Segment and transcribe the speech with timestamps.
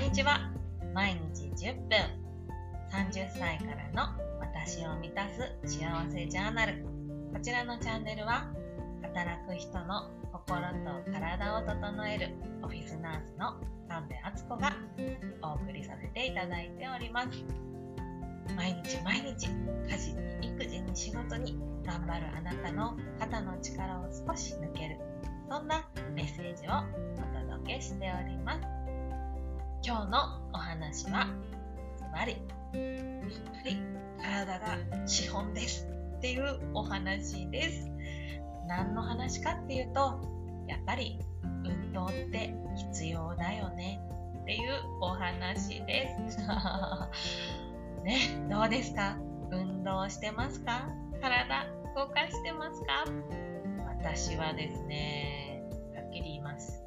[0.00, 0.50] にちは。
[0.94, 1.98] 毎日10分。
[2.90, 6.86] 30歳からの私を満たす幸せジャーナル。
[7.34, 8.46] こちらのチャンネルは
[9.02, 13.60] 働く人の心と体を整えるオフィスナースの
[13.90, 14.72] 神戸敦子が
[15.42, 17.28] お送りさせていただいております。
[18.56, 19.48] 毎日毎日
[19.86, 24.98] 家事に育児に仕事に頑張るあなたの肩の力を少し抜ける。
[25.50, 26.70] そんなメッセージを
[27.16, 28.79] お届けしております。
[29.82, 30.18] 今日の
[30.52, 31.26] お話は
[31.96, 33.78] ズバリやっぱり
[34.22, 35.86] 体が資本です
[36.18, 37.88] っていうお話です。
[38.68, 40.20] 何の話かっていうと
[40.68, 41.18] やっぱり
[41.64, 42.54] 運動って
[42.92, 44.00] 必要だよね
[44.42, 44.60] っていう
[45.00, 46.38] お話です。
[48.04, 48.18] ね
[48.50, 49.16] どうですか？
[49.50, 50.88] 運動してますか？
[51.20, 51.66] 体
[51.96, 53.04] 動かしてますか？
[53.98, 55.62] 私はですね
[55.94, 56.79] はっきり言います。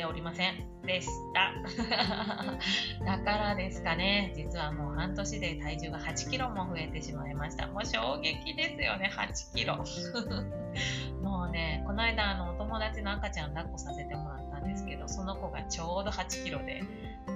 [0.00, 0.54] ておりません
[0.86, 1.52] でした。
[3.04, 4.32] だからですかね。
[4.34, 7.66] 実はもう半年で体重が8キロも増えてしまいました。
[7.66, 9.10] もう衝撃ですよね。
[9.14, 9.76] 8キロ。
[11.22, 16.82] もうねこの間あのお友達の赤ちゃん抱っこさせてもらったんですけどその子がちょうど8キロで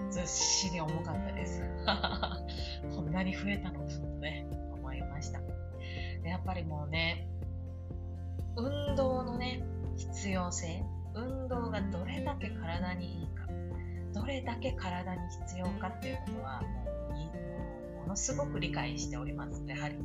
[0.08, 1.62] ずっしり重かったです。
[2.96, 5.40] こんなに増えたのかとね思いました。
[6.22, 7.28] でやっぱりもうね
[8.56, 9.62] 運動のね
[9.98, 10.82] 必要性
[11.14, 13.46] 運動がどれだけ体にいいか
[14.12, 16.68] どれだけ体に必要かっていうことはも
[17.98, 19.62] うものすごく理解しております。
[19.66, 19.96] やはり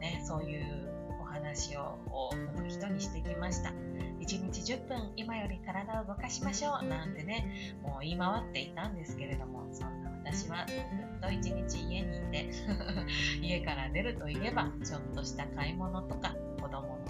[0.00, 0.88] ねそういう
[1.20, 3.72] お話を多くの人にしてきました。
[4.20, 12.50] 1日10分今より体を動かしましょうなんてねもう言い回っていたんですけれどもそんな私はずっと1日家にいて
[13.40, 16.34] 家から出るといえばちょっとした買い物とか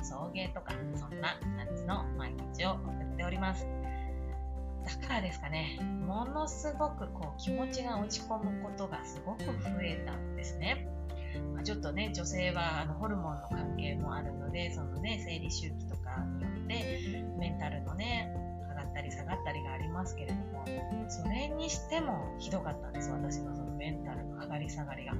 [0.02, 3.66] 送迎とかそんな感じの毎日を送っております。
[4.84, 9.50] だからですかねものすごくこう気持ちが落ち込むことがすごく増
[9.82, 10.89] えたんですね。
[11.55, 18.34] まあ、ちょっとね女性はあのホルモンの関係もあるのでそのね生理周期とかによってメンタルのね
[18.68, 20.64] 上がったり下がったりがありますけれども
[21.08, 23.10] それにしてもひどかったんです。
[23.10, 25.14] 私のそのメンタルの上がり下がりが。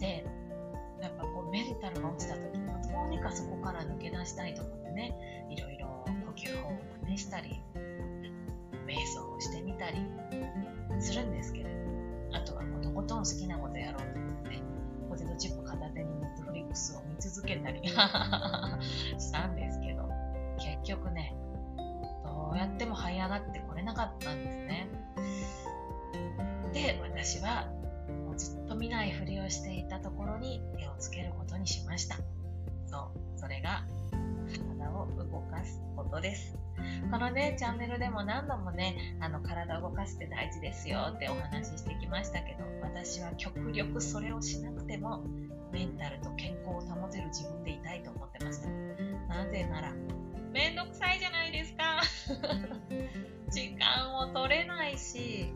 [0.00, 0.24] で
[1.00, 2.65] やっぱこうメンタルが落ちた時に
[2.96, 5.14] どうにかそこから抜け出したいと思ってね
[5.50, 5.86] いろいろ
[6.26, 6.72] 呼吸法を
[7.06, 7.60] 試したり
[8.86, 9.98] 瞑想をしてみたり
[10.98, 11.70] するんですけれど
[12.32, 14.62] あとはもとことん好きなことやろうと思って
[15.10, 17.94] ポテトチップ片手にネットフリックスを見続けたり し
[19.30, 20.08] たんですけど
[20.58, 21.36] 結局ね
[22.24, 24.88] どうやっても這い上がってこれなかったんですね。
[26.72, 27.68] で私は
[28.36, 32.16] ずっと見ないふりをしていたところに手をつけることにしました。
[32.96, 33.84] そうそれが
[34.78, 36.56] 体を動かすことです。
[37.10, 45.24] このねチャンネルでも何度もねあの体を動かすって大事ですよってお話ししてきましたけど私は極力それをしなくても
[45.72, 48.68] メンタルと健康を保てる自分でいたいと思ってました。
[49.28, 49.92] なぜなら
[50.52, 52.00] めんどくさいじゃないですか。
[53.52, 55.52] 時間を取れないし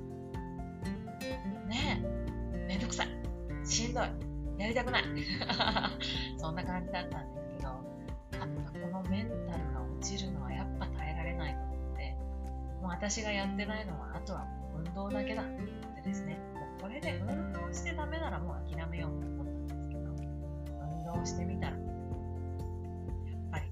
[1.66, 2.02] ね
[2.54, 3.08] えめんどくさい。
[3.64, 4.29] しんどい。
[4.60, 5.04] やりたくない。
[6.36, 12.16] そんな感じだったんですけどあこのメンタルが落ちるのはやっぱ耐えられないと思って
[12.82, 16.36] もう私がやってないのはあとは運動だけだって思ってですね。
[16.54, 20.10] もうこれで運動してダメならもう諦めようと思ったんですけど
[21.14, 21.80] 運動してみたらやっ
[23.50, 23.64] ぱり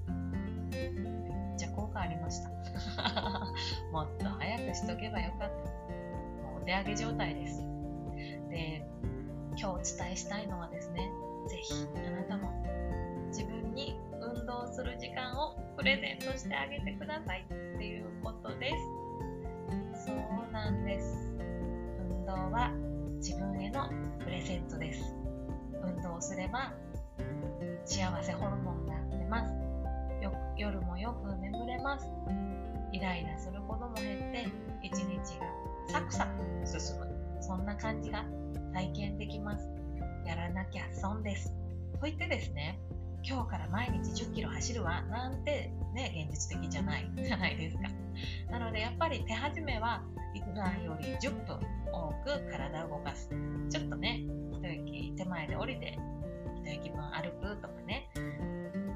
[0.71, 2.49] めっちゃ効果ありました。
[3.93, 5.55] もっと早くしとけばよかった。
[6.49, 7.63] もうお手上げ状態です。
[8.49, 8.88] で
[9.61, 11.11] 今日お伝えしたいのはですね
[11.49, 11.75] ぜひ
[12.07, 12.49] あなたも
[13.27, 18.71] 自分に運動する時間をプレゼントしてあげてくださいっていうことで
[19.95, 20.07] す。
[20.07, 21.35] そうなんです。
[22.09, 22.71] 運動は
[23.17, 23.89] 自分への
[24.21, 25.13] プレゼントです。
[25.83, 26.73] 運動すれば
[27.85, 29.53] 幸せホルモンが出ます。
[30.23, 32.07] よ夜もよく眠れます。
[32.93, 34.47] イライラすることも減って
[34.83, 35.47] 一日が
[35.89, 37.18] サクサク進む。
[37.41, 38.25] そんな感じが
[38.73, 39.69] 体験できます。
[40.27, 41.53] やらなきゃ損です。
[42.01, 42.79] と言ってですね
[43.25, 47.83] 今日から毎日10キロ走るわなんてね現実的じゃないじゃないですか。
[48.51, 50.03] なのでやっぱり手始めは
[50.45, 51.59] 普段より10分
[51.93, 53.29] 多く体を動かす。
[53.71, 55.99] ちょっとね一息手前で降りて
[56.65, 58.09] 一息分歩くとかね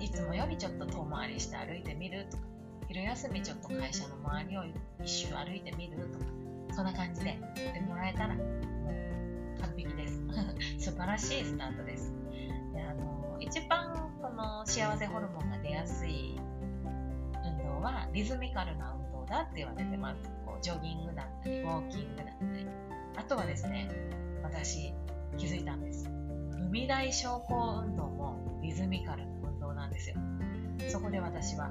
[0.00, 2.42] いつもよりちょっと遠回りして歩いてみるとか
[2.88, 4.64] 昼休みちょっと会社の周りを
[5.02, 6.24] 一周歩いてみるとか
[6.72, 10.20] そんな感じでやってもらえたら完璧です。
[10.90, 12.12] 素晴らしいスタートです。
[12.72, 16.40] であの一番この幸せホルモンが出やすい
[17.44, 20.30] 運動はリズミカルな運動だって言われてます。
[20.46, 22.66] こうジョギングだったりウォーキングだったり。
[23.16, 23.90] あとはですね
[24.42, 24.94] 私
[25.36, 26.08] 気づいたんです。
[26.08, 30.16] 踏み台昇降運動もリズミカルな運動なんですよ。
[30.88, 31.70] そこで私は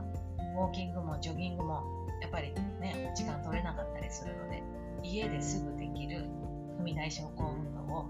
[0.55, 1.83] ウォーキングもジョギングも
[2.21, 4.61] やっぱりね時間取れなかったりするので
[5.03, 6.25] 家ですぐできる
[6.79, 8.05] 踏み台昇降運動を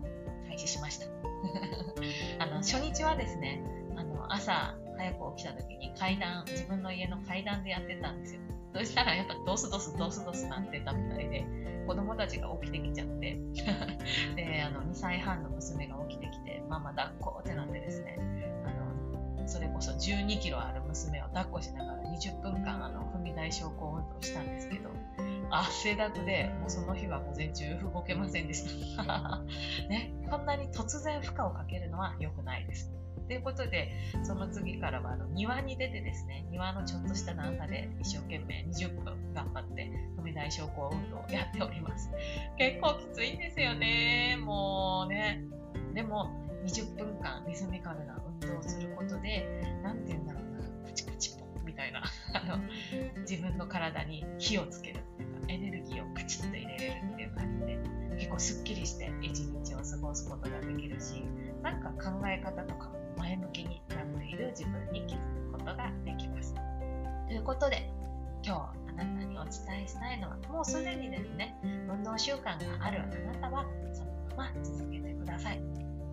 [0.47, 1.07] 開始しました。
[2.39, 3.63] あの初日はですね
[3.95, 8.41] あの朝早く起きた時に階段自分の家の階段でやってたんですよ。
[8.73, 11.45] そしたらやっぱドスドスドスドスなってたみたいで
[11.85, 13.37] 子供たちが起きてきちゃって。
[14.35, 18.17] であの2歳半の娘が起きてきてママ抱っこってなってですね
[18.65, 24.89] あのそれこそ1 2キロある娘を抱っこしながら20分間あの踏み台昇降運動したんですけど
[25.51, 29.41] 汗だくでもうその日は午前中動けませんでした
[29.89, 32.91] ね、こんなに突然負荷をかけるのは良くないです
[33.31, 33.93] ということで、
[34.23, 42.11] その次からはあの庭に出てですね、庭のちょっとした段差で一生懸命20分頑張って踏み台昇降運動をやっております。
[42.57, 44.37] 結構きついんですよね。
[44.43, 45.45] もうね。
[45.93, 46.29] でも、
[46.65, 49.47] 20分間リズミカルな運動をすることで、
[49.81, 50.43] なんて言うんだろう
[50.83, 52.03] な、カチカチポンみたいな、
[52.33, 52.57] あの、
[53.21, 54.90] 自分の体に火をつけ
[58.41, 61.23] すっきりして一日を過ごすことができるし、
[61.61, 66.55] なんか考え方とか前向きになっている自分に気づくことができます。
[67.27, 67.87] ということで、
[68.43, 68.59] 今日
[68.89, 72.53] あなたにお伝えしたいのは、もうすでにですね、運動習慣が
[72.83, 75.61] あるあなたは、そのまま続けてください。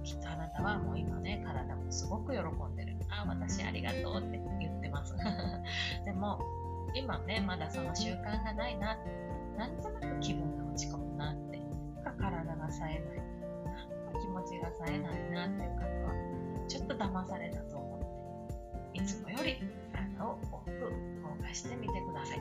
[0.04, 2.94] きっとあなたはもう今ね、体もすごく喜んでる。
[3.08, 5.14] ああ、私ありがとうって言ってます。
[6.04, 6.38] でも、
[6.94, 8.98] 今ね、まだその習慣がないな、
[9.56, 11.47] なんとなく気分が落ち込むなっ、
[12.02, 16.14] か体が冴えない、なんか気持ちが冴えないなっていう方は、
[16.68, 19.56] ちょっと騙されたと思っていつもより
[19.92, 22.40] 体を多く動かしてみてください。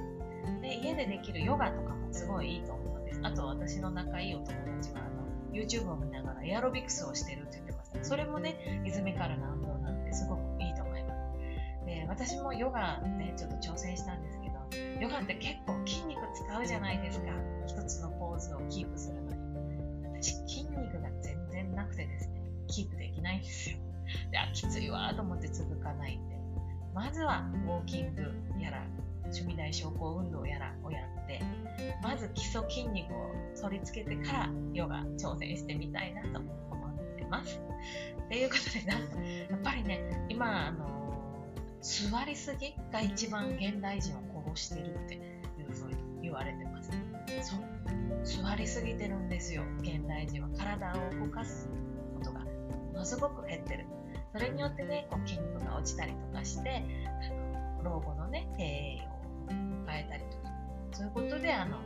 [0.62, 3.20] で家でできるヨガとかもすごいいいと思うんです。
[3.24, 11.86] あと私の仲いいお友達はあの YouTube を見ながらエアロビクスをしてるって言ってましたそれもねリズミカルな運動なのですごくいいと思います。
[11.86, 14.58] で私もヨガねちょっと挑戦したんですけど
[15.00, 17.28] ヨガって結構筋肉使うじゃないですか。
[17.66, 19.37] 一つのポーズをキープするのに。
[20.22, 23.78] 私筋肉が全然なくてですねキープできないんですよ
[24.32, 26.38] であきついわと思って続かないんで
[26.94, 28.24] まずはウォーキング
[28.60, 28.84] やら
[29.26, 31.42] 趣味大昇降運動やらをやって
[32.02, 37.60] まず基礎筋肉を取り付けてからヨガ挑戦してみたいなと思ってます。
[38.30, 40.98] ということでなやっぱりね今あの
[41.82, 45.18] 座りすぎが一番現代人を殺してるってい
[45.64, 46.92] うふうに言われてます。
[47.42, 47.77] そう
[48.24, 50.50] 座りすぎてるんですよ現代人は。
[50.58, 51.70] 体を動かす
[52.18, 52.40] ことが。
[52.42, 52.48] も
[52.94, 53.86] のすごく減ってる。
[54.34, 56.84] それによってねこう筋肉が落ちたりとかして
[57.80, 59.20] あの老後のね低栄養を
[59.88, 60.48] 変えたりとか。
[60.92, 61.78] そういうことであの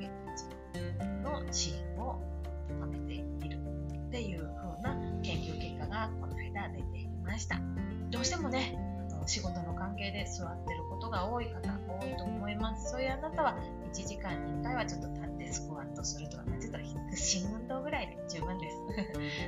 [0.00, 0.08] 血
[1.22, 2.20] 糖の支援を
[2.80, 3.58] 高めている
[4.06, 7.60] っていう風な研究結果がこの間出ていました。
[8.10, 8.78] どうしてもね
[9.26, 11.60] 仕事の関係で座ってることが多い方
[12.00, 12.90] 多いと思います。
[12.90, 13.56] そういうあなたは
[13.92, 15.08] 1時間に1回はちょっと
[15.42, 18.76] 立ってスクワットするとか、ね、ちょっと腹筋運動ぐらいで十分です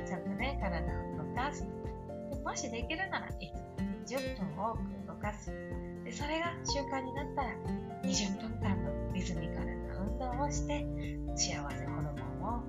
[0.07, 1.65] ちゃんとね体を動かす
[2.43, 3.51] もしできるならい
[4.05, 5.51] つ10分多く動かす
[6.03, 7.49] でそれが習慣になったら
[8.03, 10.85] 20分間のリズミカルな運動をして
[11.35, 12.63] 幸せホルモンを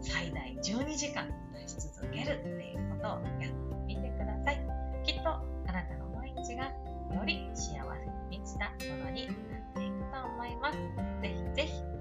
[0.00, 4.60] 最大12時間出し続けるっていうことをやってみてください
[5.04, 6.64] きっとあなたの毎日が
[7.14, 9.36] より幸せに満ちたものになっ
[9.74, 10.78] ていくと思います
[11.22, 11.92] ぜひぜひ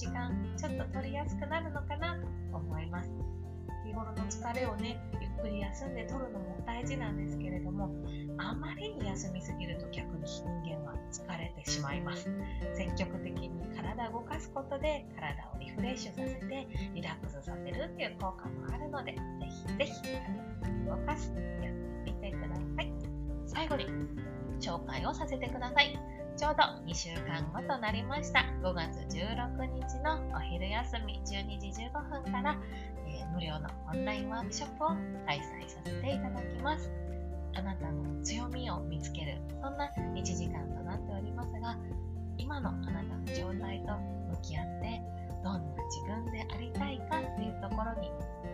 [0.00, 3.10] 時間ちょっと取りやすくなるのかなと思います。
[3.84, 7.90] 日頃の疲れをねゆっくり休んで取るのも大事なんですけれども
[8.38, 12.30] あまりに休みすぎると逆に人間は疲れてしまいます。
[12.74, 19.20] 積極的に体を動かすことで体をリフレッシュさせてリラックスさせるっていう効果もあるのでぜ
[19.76, 19.92] ひぜひ
[20.86, 21.30] 体を動かす
[21.62, 21.74] やっ
[22.06, 22.92] てみてください。
[23.46, 23.84] 最後に
[24.60, 25.98] 紹介をさせてください。
[26.40, 32.56] ちょうど2週間後となりました5月16日のお昼休み12時15分から、
[33.06, 34.88] えー、無料のオンラインワークショップを
[35.26, 36.90] 開催させていただきます。
[37.52, 41.76] あなたの強みを見つけるそんな1時間となっておりますが
[42.38, 43.92] 今のあなたの状態と
[44.30, 45.02] 向き合って
[45.44, 48.08] どんな自分でありたいかっていうところに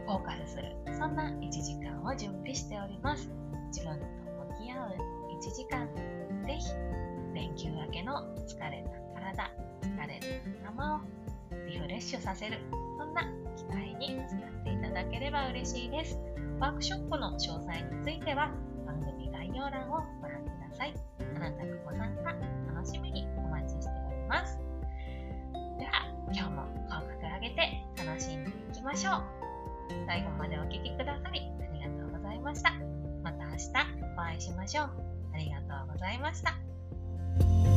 [0.06, 3.30] フォーカスするそんな1時間を準備しております
[3.68, 4.06] 自分と
[4.58, 4.96] 向き合う
[5.38, 5.86] 1時間
[6.44, 6.66] ぜひ
[7.36, 9.50] 連休明けの疲れた体、
[9.82, 10.20] 疲れ
[10.64, 11.00] た頭を
[11.68, 12.58] リフレッシュさせる、
[12.98, 16.18] そんな機会に使っていただければ嬉しいです。
[16.58, 18.50] ワークショップの詳細については
[18.86, 20.94] 番組概要欄をご覧ください。
[21.36, 22.32] あなたのご参加、
[22.74, 24.58] 楽しみにお待ちしております。
[25.78, 29.22] では、今日も口角上げて楽しんでいきましょう。
[30.06, 32.72] 最後までお聴きくださりありがとうございました。
[33.22, 33.68] また明日
[34.16, 34.90] お会いしましょう。
[35.34, 36.65] ありがとうございました。
[37.40, 37.75] you